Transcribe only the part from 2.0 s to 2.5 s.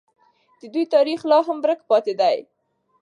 دی.